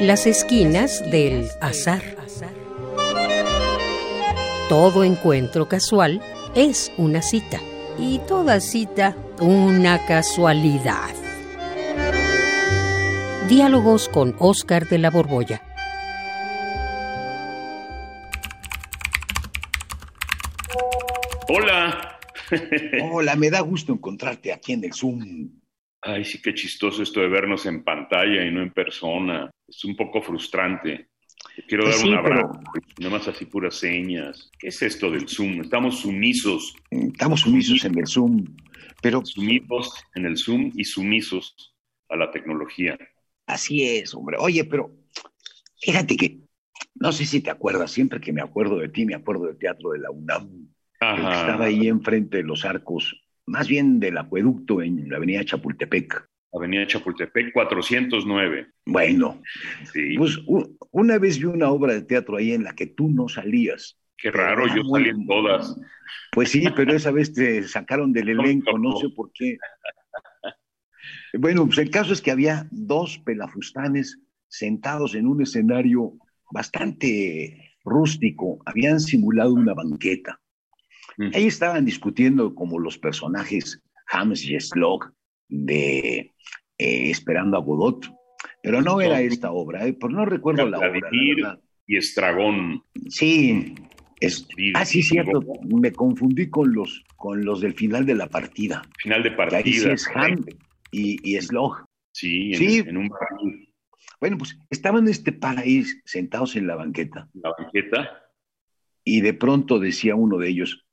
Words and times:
Las 0.00 0.28
esquinas 0.28 1.10
del 1.10 1.48
azar. 1.60 2.02
Todo 4.68 5.02
encuentro 5.02 5.68
casual 5.68 6.22
es 6.54 6.92
una 6.96 7.20
cita 7.20 7.58
y 7.98 8.20
toda 8.20 8.60
cita 8.60 9.16
una 9.40 10.06
casualidad. 10.06 11.10
Diálogos 13.48 14.08
con 14.08 14.36
Oscar 14.38 14.88
de 14.88 14.98
la 14.98 15.10
Borbolla. 15.10 15.62
Hola. 21.48 22.20
Hola, 23.10 23.34
me 23.34 23.50
da 23.50 23.60
gusto 23.62 23.94
encontrarte 23.94 24.52
aquí 24.52 24.74
en 24.74 24.84
el 24.84 24.94
Zoom. 24.94 25.57
Ay, 26.08 26.24
sí, 26.24 26.40
qué 26.40 26.54
chistoso 26.54 27.02
esto 27.02 27.20
de 27.20 27.28
vernos 27.28 27.66
en 27.66 27.84
pantalla 27.84 28.42
y 28.46 28.50
no 28.50 28.62
en 28.62 28.72
persona. 28.72 29.50
Es 29.66 29.84
un 29.84 29.94
poco 29.94 30.22
frustrante. 30.22 31.08
quiero 31.68 31.84
Pues 31.84 31.96
dar 31.96 32.02
sí, 32.02 32.08
un 32.08 32.14
abrazo, 32.18 32.50
pero- 32.72 32.86
nada 32.98 33.18
más 33.18 33.28
así 33.28 33.44
puras 33.44 33.74
señas. 33.74 34.50
¿Qué 34.58 34.68
es 34.68 34.80
esto 34.82 35.10
del 35.10 35.28
Zoom? 35.28 35.60
Estamos 35.60 36.00
sumisos, 36.00 36.74
Estamos 36.90 37.40
sumisos 37.42 37.84
en 37.84 37.98
el 37.98 38.06
Zoom, 38.06 38.44
pero 39.02 39.22
sumidos 39.24 39.92
en 40.14 40.24
el 40.26 40.36
Zoom 40.38 40.72
y 40.74 40.84
sumisos 40.84 41.74
a 42.08 42.16
la 42.16 42.30
tecnología. 42.30 42.96
así 43.46 43.82
es, 43.84 44.14
hombre. 44.14 44.36
Oye, 44.40 44.64
pero 44.64 44.90
fíjate 45.80 46.16
que, 46.16 46.38
no 46.94 47.12
sé 47.12 47.24
si 47.26 47.40
te 47.42 47.50
acuerdas, 47.50 47.90
siempre 47.90 48.20
que 48.20 48.32
me 48.32 48.40
acuerdo 48.42 48.78
de 48.78 48.88
ti, 48.88 49.04
me 49.04 49.14
acuerdo 49.14 49.44
del 49.46 49.58
Teatro 49.58 49.90
de 49.90 49.98
la 50.00 50.10
UNAM, 50.10 50.48
que 51.00 51.06
estaba 51.22 51.66
ahí 51.66 51.86
enfrente 51.88 52.38
de 52.38 52.42
los 52.44 52.64
arcos, 52.64 53.14
más 53.48 53.68
bien 53.68 53.98
del 54.00 54.18
acueducto 54.18 54.82
en 54.82 55.08
la 55.08 55.16
avenida 55.16 55.44
Chapultepec. 55.44 56.28
Avenida 56.52 56.86
Chapultepec 56.86 57.52
409. 57.52 58.68
Bueno, 58.86 59.42
Sí, 59.92 60.16
pues 60.16 60.38
una 60.92 61.18
vez 61.18 61.38
vi 61.38 61.44
una 61.44 61.70
obra 61.70 61.92
de 61.94 62.02
teatro 62.02 62.36
ahí 62.36 62.52
en 62.52 62.64
la 62.64 62.74
que 62.74 62.86
tú 62.86 63.08
no 63.08 63.28
salías. 63.28 63.98
qué 64.16 64.30
raro, 64.30 64.64
Era 64.64 64.76
yo 64.76 64.82
muy- 64.84 65.00
salí 65.00 65.10
en 65.10 65.26
todas. 65.26 65.76
Pues 66.32 66.50
sí, 66.50 66.64
pero 66.74 66.92
esa 66.94 67.10
vez 67.10 67.32
te 67.32 67.62
sacaron 67.64 68.12
del 68.12 68.28
elenco, 68.30 68.78
no 68.78 68.96
sé 68.96 69.08
por 69.10 69.30
qué. 69.32 69.58
Bueno, 71.38 71.66
pues 71.66 71.78
el 71.78 71.90
caso 71.90 72.12
es 72.12 72.22
que 72.22 72.30
había 72.30 72.66
dos 72.70 73.18
pelafustanes 73.18 74.18
sentados 74.48 75.14
en 75.14 75.26
un 75.26 75.42
escenario 75.42 76.14
bastante 76.50 77.74
rústico, 77.84 78.60
habían 78.64 79.00
simulado 79.00 79.52
una 79.52 79.74
banqueta. 79.74 80.40
Mm. 81.18 81.30
Ahí 81.34 81.46
estaban 81.46 81.84
discutiendo 81.84 82.54
como 82.54 82.78
los 82.78 82.96
personajes 82.98 83.82
Hams 84.10 84.44
y 84.44 84.58
Slog 84.58 85.12
de 85.48 86.32
eh, 86.78 87.10
Esperando 87.10 87.56
a 87.56 87.60
Godot, 87.60 88.06
pero 88.62 88.80
no 88.80 89.00
era 89.00 89.20
esta 89.20 89.50
obra, 89.50 89.86
eh, 89.86 89.92
pero 89.92 90.12
no 90.12 90.24
recuerdo 90.24 90.66
la 90.68 90.78
obra. 90.78 91.00
la. 91.10 91.60
Y 91.86 91.96
Estragón. 91.96 92.82
Sí, 93.08 93.74
es, 94.20 94.46
ah, 94.74 94.84
sí, 94.84 95.02
cierto, 95.02 95.42
me 95.64 95.90
confundí 95.92 96.48
con 96.50 96.72
los, 96.74 97.04
con 97.16 97.44
los 97.44 97.60
del 97.60 97.74
final 97.74 98.04
de 98.06 98.14
la 98.14 98.28
partida. 98.28 98.82
Final 99.02 99.22
de 99.22 99.34
Que 99.34 99.42
ahí 99.56 99.72
sí 99.72 99.86
partida. 99.86 99.92
es 99.94 100.08
Ham 100.14 100.44
y, 100.90 101.16
y 101.34 101.40
Slog. 101.40 101.84
Sí, 102.12 102.52
en, 102.52 102.58
Sí. 102.58 102.78
en 102.86 102.96
un 102.96 103.08
barril, 103.08 103.72
Bueno, 104.20 104.38
pues 104.38 104.58
estaban 104.70 105.04
en 105.04 105.10
este 105.10 105.32
paraíso 105.32 105.94
sentados 106.04 106.56
en 106.56 106.66
la 106.66 106.74
banqueta 106.76 107.28
en 107.34 107.40
la 107.42 107.54
banqueta. 107.58 108.22
y 109.04 109.20
de 109.20 109.32
pronto 109.34 109.78
decía 109.78 110.14
uno 110.14 110.36
de 110.38 110.48
ellos 110.48 110.84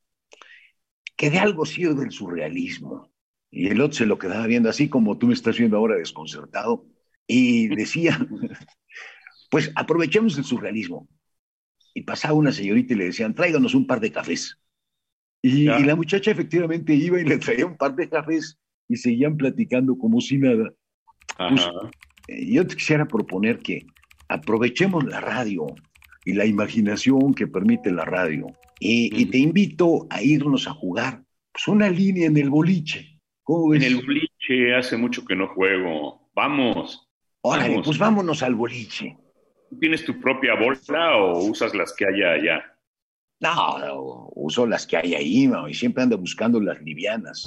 que 1.15 1.29
de 1.29 1.39
algo 1.39 1.65
sirve 1.65 2.03
el 2.03 2.11
surrealismo. 2.11 3.11
Y 3.51 3.67
el 3.67 3.81
otro 3.81 3.97
se 3.97 4.05
lo 4.05 4.19
quedaba 4.19 4.47
viendo 4.47 4.69
así 4.69 4.89
como 4.89 5.17
tú 5.17 5.27
me 5.27 5.33
estás 5.33 5.57
viendo 5.57 5.77
ahora 5.77 5.95
desconcertado 5.95 6.85
y 7.25 7.67
decía, 7.69 8.19
pues 9.49 9.71
aprovechemos 9.75 10.37
el 10.37 10.43
surrealismo. 10.43 11.07
Y 11.93 12.03
pasaba 12.03 12.33
una 12.33 12.51
señorita 12.51 12.93
y 12.93 12.97
le 12.97 13.05
decían, 13.05 13.33
tráiganos 13.33 13.73
un 13.73 13.87
par 13.87 14.01
de 14.01 14.11
cafés. 14.11 14.59
Y, 15.41 15.65
la 15.65 15.95
muchacha 15.95 16.31
efectivamente 16.31 16.93
iba 16.93 17.21
y 17.21 17.23
le 17.23 17.37
traía 17.37 17.65
un 17.65 17.77
par 17.77 17.95
de 17.95 18.09
cafés 18.09 18.57
y 18.89 18.97
seguían 18.97 19.37
platicando 19.37 19.97
como 19.97 20.19
si 20.19 20.37
nada. 20.37 20.73
Pues. 21.37 21.67
Eh, 22.27 22.51
yo 22.51 22.65
te 22.65 22.75
quisiera 22.75 23.07
proponer 23.07 23.59
que 23.59 23.85
aprovechemos 24.27 25.05
la 25.05 25.21
radio 25.21 25.67
y 26.25 26.33
la 26.33 26.45
imaginación 26.45 27.33
que 27.33 27.47
permite 27.47 27.91
la 27.91 28.03
radio. 28.03 28.47
Y, 28.79 29.25
te 29.27 29.37
invito 29.37 30.07
a 30.09 30.21
irnos 30.21 30.67
a 30.67 30.71
jugar 30.71 31.23
pues, 31.53 31.67
una 31.67 31.89
línea 31.89 32.27
en 32.27 32.35
el 32.35 32.49
boliche. 32.49 33.21
¿Cómo 33.43 33.69
ves? 33.69 33.83
En 33.83 33.93
el 33.93 34.05
boliche 34.05 34.75
hace 34.75 34.97
mucho 34.97 35.23
que 35.23 35.35
no 35.35 35.47
juego. 35.47 36.29
Vamos. 36.35 37.07
Órale, 37.41 37.69
vamos. 37.69 37.85
pues 37.85 37.97
vámonos 37.99 38.43
al 38.43 38.55
boliche. 38.55 39.17
¿Tú 39.69 39.77
¿Tienes 39.79 40.03
tu 40.03 40.19
propia 40.19 40.55
bolsa 40.55 41.15
o 41.15 41.45
usas 41.45 41.73
las 41.73 41.93
que 41.95 42.05
haya 42.05 42.31
allá? 42.31 42.75
No, 43.39 44.29
uso 44.35 44.65
las 44.65 44.87
que 44.87 44.97
hay 44.97 45.13
ahí, 45.13 45.49
y 45.69 45.73
siempre 45.73 46.03
ando 46.03 46.17
buscando 46.17 46.59
las 46.59 46.81
livianas. 46.81 47.45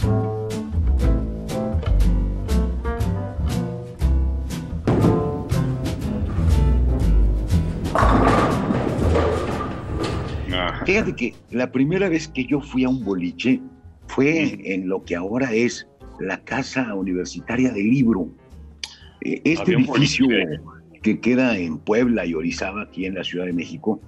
Fíjate 10.89 11.15
que 11.15 11.35
la 11.51 11.71
primera 11.71 12.09
vez 12.09 12.29
que 12.29 12.47
yo 12.47 12.63
fui 12.63 12.85
a 12.85 12.89
un 12.89 13.05
boliche 13.05 13.61
fue 14.07 14.59
en 14.73 14.89
lo 14.89 15.05
que 15.05 15.15
ahora 15.17 15.53
es 15.53 15.87
la 16.19 16.43
Casa 16.45 16.95
Universitaria 16.95 17.71
del 17.71 17.91
Libro. 17.91 18.31
Eh, 19.21 19.43
Este 19.45 19.75
edificio 19.75 20.27
boliche. 20.27 20.61
que 21.03 21.21
queda 21.21 21.59
en 21.59 21.77
Puebla 21.77 22.25
y 22.25 22.33
Orizaba, 22.33 22.85
aquí 22.85 23.05
en 23.05 23.17
la 23.17 23.23
Ciudad 23.23 23.45
de 23.45 23.53
México, 23.53 24.01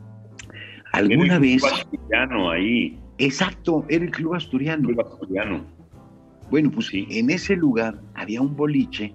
alguna 0.92 1.34
el 1.34 1.40
vez, 1.42 1.62
Club 1.62 1.72
Asturiano 1.74 2.50
ahí. 2.50 2.98
exacto, 3.18 3.84
era 3.90 4.02
el 4.06 4.10
Club 4.10 4.34
Asturiano. 4.36 4.88
Club 4.88 5.00
Asturiano. 5.02 5.66
Bueno, 6.50 6.70
pues 6.70 6.86
Sí. 6.86 7.06
en 7.10 7.28
ese 7.28 7.56
lugar 7.56 8.00
había 8.14 8.40
un 8.40 8.56
boliche 8.56 9.12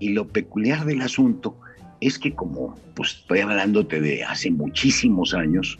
y 0.00 0.10
lo 0.10 0.28
peculiar 0.28 0.84
del 0.84 1.00
asunto 1.00 1.58
es 2.02 2.18
que 2.18 2.34
como, 2.34 2.74
pues 2.94 3.14
estoy 3.20 3.38
hablándote 3.40 4.02
de 4.02 4.22
hace 4.22 4.50
muchísimos 4.50 5.32
años, 5.32 5.78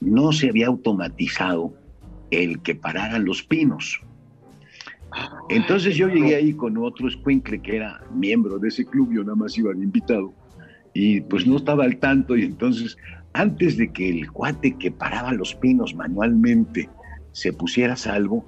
no 0.00 0.32
se 0.32 0.48
había 0.48 0.68
automatizado 0.68 1.74
el 2.30 2.60
que 2.62 2.74
pararan 2.74 3.24
los 3.24 3.42
pinos. 3.42 4.00
Entonces 5.48 5.96
yo 5.96 6.08
llegué 6.08 6.36
ahí 6.36 6.52
con 6.52 6.76
otro 6.76 7.08
escuincle 7.08 7.60
que 7.60 7.76
era 7.76 8.02
miembro 8.14 8.58
de 8.58 8.68
ese 8.68 8.84
club, 8.84 9.10
yo 9.12 9.22
nada 9.24 9.36
más 9.36 9.56
iba 9.56 9.72
de 9.72 9.82
invitado, 9.82 10.32
y 10.92 11.22
pues 11.22 11.46
no 11.46 11.56
estaba 11.56 11.84
al 11.84 11.96
tanto, 11.96 12.36
y 12.36 12.44
entonces 12.44 12.96
antes 13.32 13.76
de 13.76 13.90
que 13.92 14.08
el 14.10 14.30
cuate 14.30 14.76
que 14.76 14.90
paraba 14.90 15.32
los 15.32 15.54
pinos 15.54 15.94
manualmente 15.94 16.88
se 17.32 17.52
pusiera 17.52 17.94
a 17.94 17.96
salvo, 17.96 18.44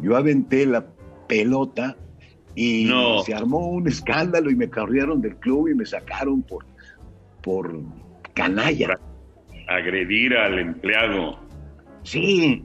yo 0.00 0.16
aventé 0.16 0.66
la 0.66 0.86
pelota 1.26 1.96
y 2.54 2.84
No. 2.84 3.22
se 3.22 3.34
armó 3.34 3.68
un 3.68 3.88
escándalo 3.88 4.50
y 4.50 4.56
me 4.56 4.70
corrieron 4.70 5.20
del 5.20 5.36
club 5.36 5.68
y 5.68 5.74
me 5.74 5.86
sacaron 5.86 6.42
por, 6.42 6.64
por 7.42 7.80
canalla. 8.34 8.98
Agredir 9.68 10.36
al 10.36 10.58
empleado. 10.58 11.38
Sí, 12.02 12.62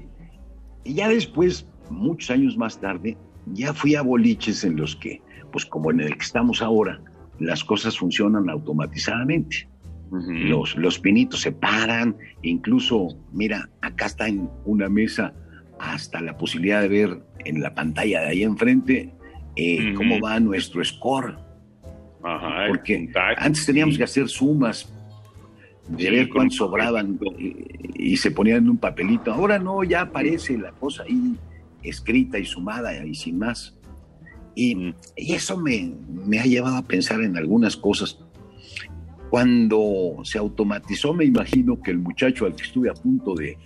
y 0.83 0.93
ya 0.93 1.09
después, 1.09 1.67
muchos 1.89 2.29
años 2.31 2.57
más 2.57 2.79
tarde, 2.79 3.17
ya 3.47 3.73
fui 3.73 3.95
a 3.95 4.01
boliches 4.01 4.63
en 4.63 4.75
los 4.77 4.95
que, 4.95 5.21
pues 5.51 5.65
como 5.65 5.91
en 5.91 6.01
el 6.01 6.15
que 6.15 6.23
estamos 6.23 6.61
ahora, 6.61 7.01
las 7.39 7.63
cosas 7.63 7.97
funcionan 7.97 8.49
automatizadamente. 8.49 9.67
Los, 10.11 10.75
los 10.75 10.99
pinitos 10.99 11.39
se 11.39 11.53
paran, 11.53 12.17
incluso, 12.41 13.17
mira, 13.31 13.69
acá 13.79 14.07
está 14.07 14.27
en 14.27 14.49
una 14.65 14.89
mesa 14.89 15.33
hasta 15.79 16.19
la 16.21 16.37
posibilidad 16.37 16.81
de 16.81 16.89
ver 16.89 17.23
en 17.45 17.61
la 17.61 17.73
pantalla 17.73 18.19
de 18.21 18.27
ahí 18.27 18.43
enfrente 18.43 19.13
eh, 19.55 19.93
cómo 19.95 20.19
va 20.19 20.39
nuestro 20.41 20.83
score. 20.83 21.37
Ajá, 22.23 22.65
Porque 22.67 23.09
Antes 23.37 23.65
teníamos 23.65 23.95
sí. 23.95 23.99
que 23.99 24.03
hacer 24.03 24.27
sumas 24.27 24.93
de 25.87 26.09
ver 26.09 26.29
un 26.33 26.51
sobraban 26.51 27.19
y, 27.37 28.11
y 28.13 28.17
se 28.17 28.31
ponían 28.31 28.59
en 28.59 28.69
un 28.69 28.77
papelito. 28.77 29.33
Ahora 29.33 29.59
no, 29.59 29.83
ya 29.83 30.01
aparece 30.01 30.57
la 30.57 30.71
cosa 30.71 31.03
ahí 31.03 31.35
escrita 31.83 32.37
y 32.37 32.45
sumada 32.45 33.05
y 33.05 33.15
sin 33.15 33.39
más. 33.39 33.77
Y, 34.55 34.75
Mm. 34.75 34.93
y 35.15 35.33
eso 35.33 35.57
me, 35.57 35.93
me 36.25 36.39
ha 36.39 36.43
llevado 36.43 36.75
a 36.77 36.83
pensar 36.83 37.21
en 37.21 37.37
algunas 37.37 37.75
cosas. 37.77 38.19
Cuando 39.29 40.17
se 40.23 40.37
automatizó, 40.37 41.13
me 41.13 41.23
imagino 41.25 41.81
que 41.81 41.91
el 41.91 41.99
muchacho 41.99 42.45
al 42.45 42.55
que 42.55 42.63
estuve 42.63 42.89
a 42.89 42.93
punto 42.93 43.33
de 43.33 43.57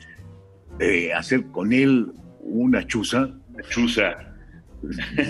eh, 0.80 1.12
hacer 1.14 1.48
con 1.48 1.74
él 1.74 2.12
una 2.42 2.86
chuza, 2.86 3.32
Chuza. 3.70 4.14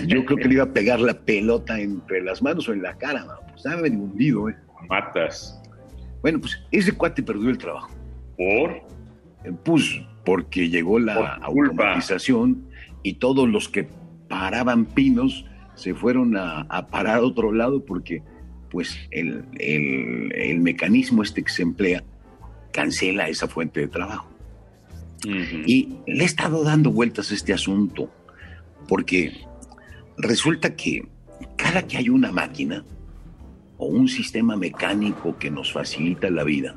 yo 0.06 0.24
creo 0.26 0.36
que 0.36 0.48
le 0.48 0.54
iba 0.54 0.64
a 0.64 0.72
pegar 0.72 1.00
la 1.00 1.14
pelota 1.18 1.80
entre 1.80 2.20
las 2.22 2.42
manos 2.42 2.68
o 2.68 2.72
en 2.74 2.82
la 2.82 2.98
cara, 2.98 3.24
pues 3.44 3.56
estaba 3.64 3.80
hundido. 3.82 4.50
¿eh? 4.50 4.56
Matas. 4.90 5.58
Bueno, 6.26 6.40
pues 6.40 6.60
ese 6.72 6.90
cuate 6.90 7.22
perdió 7.22 7.50
el 7.50 7.56
trabajo. 7.56 7.88
¿Por? 8.36 8.72
Eh, 9.44 9.52
Pues 9.62 10.00
porque 10.24 10.68
llegó 10.68 10.98
la 10.98 11.14
Por 11.14 11.26
automatización 11.44 12.66
y 13.04 13.14
todos 13.14 13.48
los 13.48 13.68
que 13.68 13.88
paraban 14.28 14.86
pinos 14.86 15.44
se 15.76 15.94
fueron 15.94 16.36
a, 16.36 16.62
a 16.62 16.88
parar 16.88 17.18
a 17.18 17.22
otro 17.22 17.52
lado 17.52 17.84
porque 17.84 18.24
pues 18.72 18.98
el, 19.12 19.44
mecanismo 20.58 21.22
este 21.22 21.44
que 21.44 21.52
se 21.52 21.62
emplea 21.62 22.02
cancela 22.72 23.28
esa 23.28 23.46
fuente 23.46 23.78
de 23.78 23.86
trabajo. 23.86 24.28
Y 25.24 25.94
le 26.08 26.24
he 26.24 26.26
estado 26.26 26.64
dando 26.64 26.90
vueltas 26.90 27.30
a 27.30 27.34
este 27.34 27.52
asunto, 27.52 28.10
porque 28.88 29.44
resulta 30.18 30.74
que 30.74 31.06
cada 31.54 31.86
que 31.86 31.98
hay 31.98 32.08
una 32.08 32.32
máquina 32.32 32.84
o 33.78 33.86
un 33.86 34.08
sistema 34.08 34.56
mecánico 34.56 35.36
que 35.38 35.50
nos 35.50 35.72
facilita 35.72 36.30
la 36.30 36.44
vida, 36.44 36.76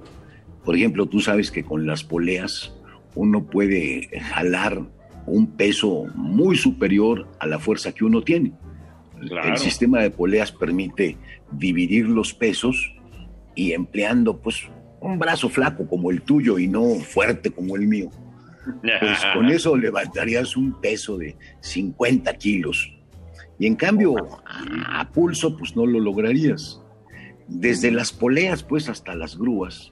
por 0.64 0.76
ejemplo, 0.76 1.06
tú 1.08 1.20
sabes 1.20 1.52
que 1.52 1.64
con 1.64 1.88
las 1.88 2.04
poleas 2.04 2.74
uno 3.16 3.46
puede 3.46 4.10
jalar 4.20 4.84
un 5.26 5.48
peso 5.56 6.06
muy 6.16 6.58
superior 6.58 7.28
a 7.40 7.48
la 7.48 7.60
fuerza 7.60 7.92
que 7.92 8.06
uno 8.06 8.22
tiene. 8.22 8.54
El 9.44 9.58
sistema 9.58 10.00
de 10.00 10.12
poleas 10.12 10.52
permite 10.52 11.18
dividir 11.52 12.08
los 12.08 12.34
pesos 12.34 12.96
y 13.56 13.74
empleando 13.74 14.38
pues 14.38 14.70
un 15.02 15.20
brazo 15.20 15.50
flaco 15.50 15.88
como 15.88 16.12
el 16.12 16.22
tuyo 16.22 16.60
y 16.60 16.68
no 16.68 16.96
fuerte 16.96 17.52
como 17.52 17.76
el 17.76 17.88
mío. 17.88 18.10
Pues 18.82 19.20
con 19.34 19.46
eso 19.50 19.76
levantarías 19.76 20.56
un 20.56 20.80
peso 20.80 21.18
de 21.18 21.36
50 21.62 22.34
kilos. 22.36 22.94
Y 23.58 23.66
en 23.66 23.76
cambio, 23.76 24.16
a, 24.46 25.10
pulso, 25.12 25.58
pues 25.58 25.76
no 25.76 25.86
lo 25.86 26.00
lograrías. 26.00 26.82
Desde 27.50 27.92
las 27.92 28.12
poleas, 28.12 28.64
pues 28.64 28.90
hasta 28.90 29.16
las 29.16 29.38
grúas, 29.38 29.92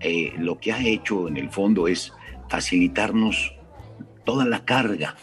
eh, 0.00 0.32
lo 0.38 0.58
que 0.58 0.72
ha 0.72 0.82
hecho 0.82 1.28
en 1.28 1.36
el 1.36 1.50
fondo 1.50 1.88
es 1.88 2.12
facilitarnos 2.48 3.54
toda 4.24 4.44
la 4.46 4.64
carga. 4.64 5.14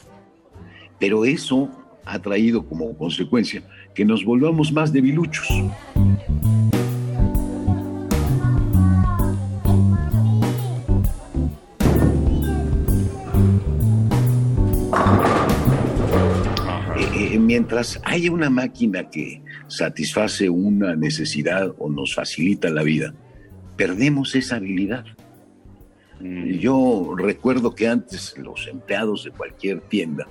Pero 0.99 1.25
eso 1.25 1.69
ha 2.05 2.19
traído 2.19 2.65
como 2.67 2.95
consecuencia 2.95 3.63
que 3.93 4.05
nos 4.05 4.23
volvamos 4.23 4.71
más 4.71 4.93
debiluchos. 4.93 5.47
Haya 18.03 18.31
una 18.31 18.49
máquina 18.49 19.09
que 19.09 19.41
satisface 19.67 20.49
una 20.49 20.95
necesidad 20.95 21.73
o 21.77 21.89
nos 21.89 22.13
facilita 22.13 22.69
la 22.69 22.83
vida, 22.83 23.13
perdemos 23.77 24.35
esa 24.35 24.57
habilidad. 24.57 25.05
Mm. 26.19 26.51
Yo 26.59 27.15
recuerdo 27.17 27.73
que 27.73 27.87
antes 27.87 28.37
los 28.37 28.67
empleados 28.67 29.23
de 29.23 29.31
cualquier 29.31 29.81
tienda 29.81 30.27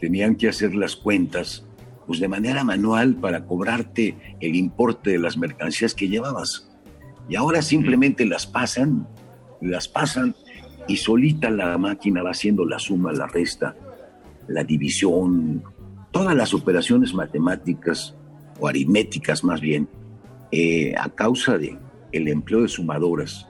tenían 0.00 0.36
que 0.36 0.48
hacer 0.48 0.74
las 0.74 0.94
cuentas 0.96 1.64
pues 2.06 2.20
de 2.20 2.28
manera 2.28 2.64
manual 2.64 3.14
para 3.14 3.46
cobrarte 3.46 4.36
el 4.40 4.54
importe 4.54 5.10
de 5.10 5.18
las 5.18 5.38
mercancías 5.38 5.94
que 5.94 6.08
llevabas. 6.08 6.68
Y 7.28 7.36
ahora 7.36 7.62
simplemente 7.62 8.26
las 8.26 8.46
pasan, 8.46 9.06
las 9.60 9.88
pasan 9.88 10.34
y 10.88 10.96
solita 10.96 11.48
la 11.48 11.78
máquina 11.78 12.22
va 12.22 12.32
haciendo 12.32 12.66
la 12.66 12.78
suma, 12.78 13.12
la 13.12 13.28
resta, 13.28 13.76
la 14.48 14.64
división, 14.64 15.62
todas 16.12 16.36
las 16.36 16.54
operaciones 16.54 17.12
matemáticas 17.12 18.14
o 18.60 18.68
aritméticas 18.68 19.42
más 19.42 19.60
bien, 19.60 19.88
eh, 20.52 20.94
a 20.96 21.08
causa 21.08 21.58
de 21.58 21.76
el 22.12 22.28
empleo 22.28 22.62
de 22.62 22.68
sumadoras, 22.68 23.48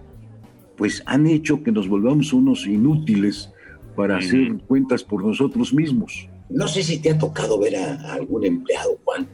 pues 0.76 1.03
han 1.05 1.26
hecho 1.26 1.62
que 1.62 1.73
nos 1.73 1.88
volvamos 1.88 2.32
unos 2.32 2.67
inútiles 2.67 3.53
para 3.97 4.17
hacer 4.17 4.56
cuentas 4.67 5.05
por 5.05 5.23
nosotros 5.25 5.75
mismos. 5.75 6.29
No 6.49 6.69
sé 6.69 6.82
si 6.82 6.99
te 6.99 7.11
ha 7.11 7.19
tocado 7.19 7.59
ver 7.59 7.76
a, 7.76 8.14
algún 8.14 8.47
empleado, 8.47 8.99
Juan, 9.05 9.29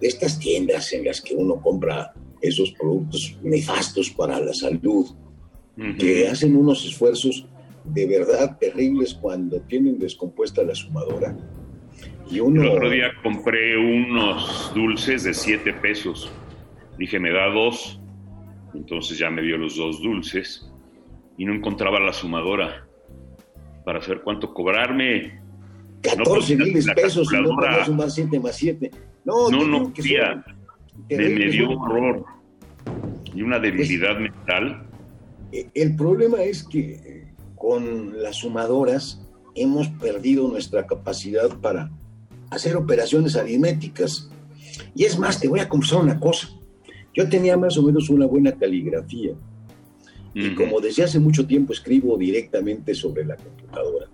de 0.00 0.08
estas 0.08 0.38
tiendas 0.38 0.92
en 0.92 1.04
las 1.04 1.20
que 1.20 1.34
uno 1.34 1.60
compra 1.60 2.12
esos 2.40 2.72
productos 2.72 3.38
nefastos 3.42 4.10
para 4.10 4.40
la 4.40 4.54
salud, 4.54 5.06
que 5.98 6.28
hacen 6.28 6.56
unos 6.56 6.84
esfuerzos 6.84 7.46
de 7.84 8.06
verdad 8.06 8.58
terribles 8.58 9.14
cuando 9.14 9.60
tienen 9.62 9.98
descompuesta 9.98 10.62
la 10.62 10.74
sumadora. 10.74 11.36
Y 12.30 12.40
uno... 12.40 12.62
El 12.62 12.68
otro 12.68 12.90
día 12.90 13.10
compré 13.22 13.76
unos 13.76 14.72
dulces 14.74 15.24
de 15.24 15.34
7 15.34 15.72
pesos. 15.74 16.32
Dije, 16.98 17.18
me 17.18 17.32
da 17.32 17.48
dos. 17.48 18.00
Entonces 18.74 19.18
ya 19.18 19.30
me 19.30 19.42
dio 19.42 19.58
los 19.58 19.76
dos 19.76 20.00
dulces 20.00 20.70
y 21.36 21.44
no 21.44 21.54
encontraba 21.54 21.98
la 21.98 22.12
sumadora 22.12 22.86
para 23.84 24.00
saber 24.00 24.20
cuánto 24.22 24.54
cobrarme. 24.54 25.40
14 26.02 26.56
mil 26.56 26.72
pesos 26.94 27.32
y 27.32 27.42
no 27.42 27.56
para 27.56 27.84
sumar 27.84 28.10
7 28.10 28.38
más 28.38 28.56
7. 28.56 28.90
No, 29.24 29.50
no, 29.50 29.66
no 29.66 29.92
quería. 29.92 30.44
Me, 31.08 31.16
me, 31.16 31.46
dio 31.50 31.70
horror 31.70 32.24
y 33.34 33.42
una 33.42 33.58
debilidad 33.58 34.18
mental. 34.18 34.86
Eh, 35.52 35.68
el 35.74 35.96
problema 35.96 36.42
es 36.42 36.62
que 36.62 36.90
eh, 36.92 37.34
con 37.56 38.22
las 38.22 38.36
sumadoras 38.36 39.26
hemos 39.54 39.88
perdido 39.88 40.48
nuestra 40.48 40.86
capacidad 40.86 41.48
para 41.60 41.90
hacer 42.50 42.76
operaciones 42.76 43.36
aritméticas. 43.36 44.28
Y 44.94 45.04
es 45.04 45.18
más, 45.18 45.40
te 45.40 45.48
voy 45.48 45.60
a 45.60 45.68
confesar 45.68 46.02
una 46.02 46.18
cosa. 46.18 46.48
Yo 47.14 47.28
tenía 47.28 47.56
más 47.56 47.76
o 47.78 47.82
menos 47.82 48.10
una 48.10 48.26
buena 48.26 48.52
caligrafía 48.52 49.34
y 50.32 50.54
como 50.54 50.80
desde 50.80 51.02
hace 51.02 51.18
mucho 51.18 51.46
tiempo 51.46 51.72
escribo 51.72 52.16
directamente 52.16 52.94
sobre 52.94 53.24
la 53.24 53.36
computadora, 53.36 54.06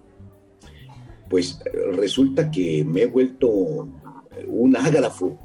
pues 1.29 1.61
resulta 1.93 2.51
que 2.51 2.85
me 2.85 3.03
he 3.03 3.07
vuelto 3.07 3.49
un 4.47 4.77
ágrafo. 4.77 5.39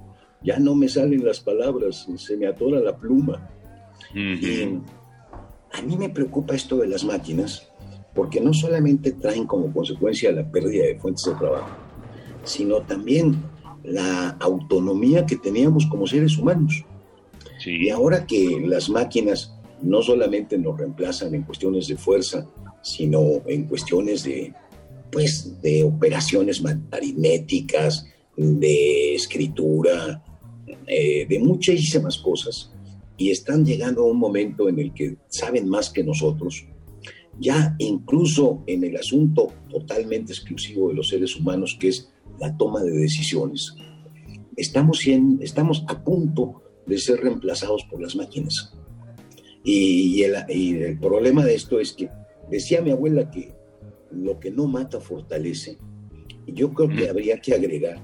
Ya 0.43 0.57
no 0.59 0.73
me 0.73 0.87
salen 0.87 1.25
las 1.25 1.39
palabras, 1.39 2.07
se 2.15 2.37
me 2.37 2.47
atora 2.47 2.79
la 2.79 2.97
pluma. 2.97 3.49
Y 4.13 4.79
a 5.73 5.81
mí 5.81 5.97
me 5.97 6.09
preocupa 6.09 6.55
esto 6.55 6.77
de 6.77 6.87
las 6.87 7.03
máquinas, 7.03 7.69
porque 8.15 8.41
no 8.41 8.53
solamente 8.53 9.11
traen 9.11 9.45
como 9.45 9.71
consecuencia 9.71 10.31
la 10.31 10.49
pérdida 10.49 10.85
de 10.85 10.99
fuentes 10.99 11.25
de 11.25 11.35
trabajo, 11.35 11.69
sino 12.43 12.81
también 12.81 13.41
la 13.83 14.29
autonomía 14.39 15.25
que 15.25 15.35
teníamos 15.35 15.85
como 15.85 16.07
seres 16.07 16.37
humanos. 16.37 16.85
Y 17.65 17.89
ahora 17.89 18.25
que 18.25 18.59
las 18.65 18.89
máquinas 18.89 19.53
no 19.81 20.01
solamente 20.01 20.57
nos 20.57 20.77
reemplazan 20.77 21.35
en 21.35 21.43
cuestiones 21.43 21.87
de 21.87 21.97
fuerza, 21.97 22.47
sino 22.81 23.41
en 23.47 23.65
cuestiones 23.65 24.23
de, 24.23 24.53
pues, 25.11 25.61
de 25.61 25.83
operaciones 25.83 26.61
aritméticas, 26.91 28.07
de 28.35 29.15
escritura, 29.15 30.23
eh, 30.87 31.25
de 31.27 31.39
muchísimas 31.39 32.17
cosas. 32.17 32.71
Y 33.17 33.29
están 33.29 33.65
llegando 33.65 34.01
a 34.01 34.11
un 34.11 34.17
momento 34.17 34.67
en 34.67 34.79
el 34.79 34.93
que 34.93 35.17
saben 35.27 35.69
más 35.69 35.89
que 35.91 36.03
nosotros, 36.03 36.65
ya 37.39 37.75
incluso 37.79 38.63
en 38.67 38.83
el 38.83 38.97
asunto 38.97 39.53
totalmente 39.69 40.33
exclusivo 40.33 40.89
de 40.89 40.95
los 40.95 41.09
seres 41.09 41.35
humanos, 41.35 41.77
que 41.79 41.89
es 41.89 42.11
la 42.41 42.57
toma 42.57 42.81
de 42.81 42.91
decisiones. 42.91 43.75
Estamos, 44.57 45.05
estamos 45.39 45.85
a 45.87 46.03
punto 46.03 46.61
de 46.85 46.97
ser 46.97 47.21
reemplazados 47.21 47.85
por 47.85 48.01
las 48.01 48.15
máquinas. 48.15 48.73
Y, 49.63 50.23
el, 50.23 50.99
problema 50.99 51.45
de 51.45 51.53
esto 51.53 51.79
es 51.79 51.93
que 51.93 52.09
decía 52.49 52.81
mi 52.81 52.89
abuela 52.91 53.29
que 53.29 53.53
lo 54.11 54.39
que 54.39 54.49
no 54.49 54.67
mata 54.67 54.99
fortalece. 54.99 55.77
Y 56.47 56.53
yo 56.53 56.73
creo 56.73 56.89
que 56.89 57.07
habría 57.07 57.39
que 57.39 57.53
agregar 57.53 57.99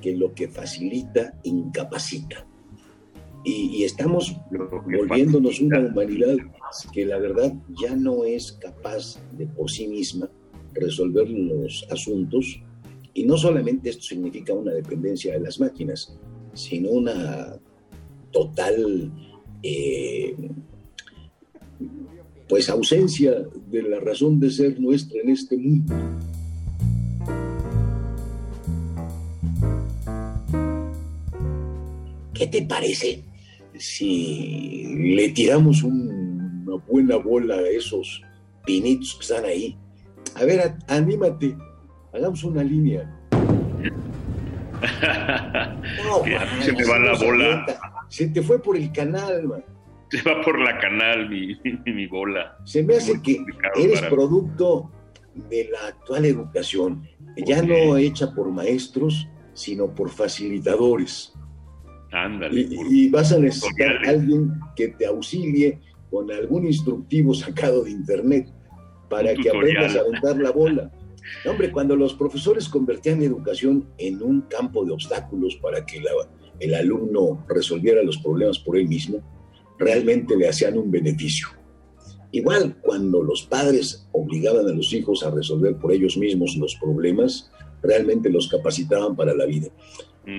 que 0.00 0.16
lo 0.16 0.32
que 0.34 0.48
facilita 0.48 1.38
incapacita. 1.44 2.46
Y, 3.44 3.84
estamos 3.84 4.34
volviéndonos 4.50 5.60
una 5.60 5.80
humanidad 5.80 6.36
que 6.92 7.04
la 7.04 7.18
verdad 7.18 7.52
ya 7.82 7.94
no 7.94 8.24
es 8.24 8.52
capaz 8.52 9.20
de 9.36 9.46
por 9.46 9.70
sí 9.70 9.86
misma 9.86 10.30
resolver 10.72 11.28
los 11.28 11.86
asuntos. 11.90 12.62
Y 13.14 13.24
no 13.24 13.36
solamente 13.36 13.90
esto 13.90 14.02
significa 14.02 14.52
una 14.52 14.72
dependencia 14.72 15.34
de 15.34 15.40
las 15.40 15.60
máquinas, 15.60 16.16
sino 16.54 16.90
una 16.90 17.58
total 18.30 19.12
eh, 19.62 20.34
pues 22.48 22.68
ausencia 22.68 23.46
de 23.70 23.82
la 23.82 24.00
razón 24.00 24.40
de 24.40 24.50
ser 24.50 24.80
nuestra 24.80 25.20
en 25.20 25.30
este 25.30 25.56
mundo. 25.56 25.94
¿Qué 32.34 32.46
te 32.46 32.62
parece 32.62 33.24
si 33.78 34.84
le 35.14 35.28
tiramos 35.30 35.82
una 35.82 36.74
buena 36.88 37.16
bola 37.16 37.56
a 37.56 37.68
esos 37.68 38.22
pinitos 38.66 39.14
que 39.14 39.22
están 39.22 39.44
ahí? 39.44 39.76
A 40.34 40.44
ver, 40.44 40.74
anímate, 40.88 41.56
hagamos 42.12 42.44
una 42.44 42.62
línea. 42.62 43.10
se 46.60 46.72
me 46.72 46.84
va 46.84 46.98
la 46.98 47.18
bola. 47.18 47.66
Se 48.08 48.28
te 48.28 48.42
fue 48.42 48.60
por 48.60 48.76
el 48.76 48.92
canal, 48.92 49.44
man 49.44 49.64
se 50.12 50.20
va 50.22 50.42
por 50.42 50.58
la 50.58 50.78
canal 50.78 51.28
mi, 51.30 51.56
mi, 51.86 52.06
bola. 52.06 52.58
Se 52.64 52.82
me 52.82 52.96
hace 52.96 53.20
que 53.22 53.42
eres 53.76 54.02
producto 54.02 54.90
de 55.48 55.70
la 55.72 55.88
actual 55.88 56.26
educación, 56.26 57.08
ya 57.46 57.62
no 57.62 57.96
hecha 57.96 58.34
por 58.34 58.50
maestros, 58.50 59.26
sino 59.54 59.94
por 59.94 60.10
facilitadores. 60.10 61.32
y, 62.50 63.08
vas 63.08 63.32
a 63.32 63.38
necesitar 63.38 64.06
alguien 64.06 64.52
que 64.76 64.88
te 64.88 65.06
auxilie 65.06 65.80
con 66.10 66.30
algún 66.30 66.66
instructivo 66.66 67.32
sacado 67.32 67.84
de 67.84 67.92
internet 67.92 68.52
para 69.08 69.34
que 69.34 69.48
aprendas 69.48 69.96
a 69.96 70.00
aventar 70.00 70.36
la 70.36 70.50
bola. 70.50 70.90
hombre, 71.48 71.70
cuando 71.70 71.96
los 71.96 72.14
profesores 72.14 72.68
convertían 72.68 73.22
educación 73.22 73.88
en 73.98 74.22
un 74.22 74.42
campo 74.42 74.84
de 74.84 74.92
obstáculos 74.92 75.56
para 75.56 75.84
que 75.84 76.02
el 76.60 76.74
alumno 76.74 77.44
resolviera 77.48 78.02
los 78.02 78.18
problemas 78.18 78.58
por 78.58 78.76
él 78.76 78.88
mismo, 78.88 79.22
realmente 79.78 80.36
le 80.36 80.48
hacían 80.48 80.78
un 80.78 80.90
beneficio. 80.90 81.48
Igual 82.30 82.78
cuando 82.80 83.22
los 83.22 83.42
padres 83.42 84.08
obligaban 84.12 84.66
a 84.66 84.72
los 84.72 84.92
hijos 84.92 85.22
a 85.22 85.30
resolver 85.30 85.76
por 85.76 85.92
ellos 85.92 86.16
mismos 86.16 86.56
los 86.56 86.76
problemas, 86.76 87.50
realmente 87.82 88.30
los 88.30 88.48
capacitaban 88.48 89.14
para 89.14 89.34
la 89.34 89.44
vida. 89.44 89.68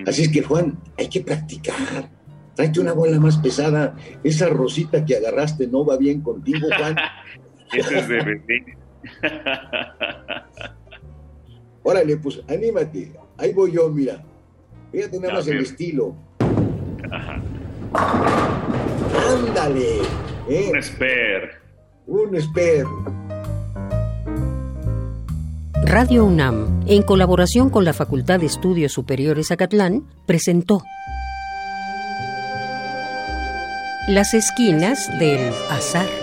Así 0.08 0.24
es 0.24 0.30
que 0.30 0.42
Juan, 0.42 0.80
hay 0.98 1.08
que 1.08 1.22
practicar. 1.22 2.10
Tráete 2.56 2.80
una 2.80 2.94
bola 2.94 3.20
más 3.20 3.38
pesada. 3.38 3.96
Esa 4.24 4.48
rosita 4.50 5.06
que 5.06 5.18
agarraste 5.18 5.68
no 5.68 5.86
va 5.86 5.98
bien 5.98 6.22
contigo, 6.22 6.68
Juan. 6.78 6.96
Ese 7.74 8.00
es 8.00 8.08
de 8.08 8.83
Órale, 11.83 12.17
pues 12.17 12.41
anímate. 12.48 13.12
Ahí 13.38 13.53
voy 13.53 13.74
yo, 13.74 13.89
mira. 13.89 14.24
Fíjate 14.91 15.19
nada 15.19 15.33
más 15.33 15.48
el 15.48 15.60
estilo. 15.60 16.15
Ándale. 19.29 19.98
¿eh? 20.50 20.67
Un 20.69 20.77
esper. 20.77 21.51
Un 22.07 22.36
esper. 22.36 22.86
Radio 25.86 26.25
UNAM, 26.25 26.83
en 26.88 27.03
colaboración 27.03 27.69
con 27.69 27.86
la 27.86 27.93
Facultad 27.93 28.39
de 28.39 28.45
Estudios 28.45 28.93
Superiores 28.93 29.51
Acatlán, 29.51 30.07
presentó 30.25 30.81
Las 34.07 34.33
esquinas 34.33 35.10
del 35.19 35.51
azar. 35.69 36.23